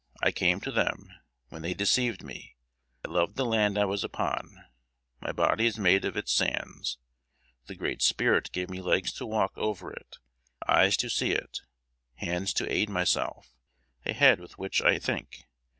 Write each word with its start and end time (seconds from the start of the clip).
I 0.23 0.31
came 0.31 0.59
to 0.61 0.71
them, 0.71 1.11
when 1.49 1.61
they 1.61 1.75
deceived 1.75 2.23
me. 2.23 2.55
I 3.05 3.11
loved 3.11 3.35
the 3.35 3.45
land 3.45 3.77
I 3.77 3.85
was 3.85 4.03
upon; 4.03 4.65
my 5.21 5.31
body 5.31 5.67
is 5.67 5.77
made 5.77 6.05
of 6.05 6.17
its 6.17 6.31
sands. 6.31 6.97
The 7.67 7.75
Great 7.75 8.01
Spirit 8.01 8.51
gave 8.51 8.67
me 8.67 8.81
legs 8.81 9.13
to 9.13 9.27
walk 9.27 9.51
over 9.55 9.93
it; 9.93 10.17
eyes 10.67 10.97
to 10.97 11.09
see 11.11 11.33
it; 11.33 11.59
hands 12.15 12.51
to 12.53 12.73
aid 12.73 12.89
myself; 12.89 13.53
a 14.03 14.13
head 14.13 14.39
with 14.39 14.57
which 14.57 14.81
I 14.81 14.97
think. 14.97 15.45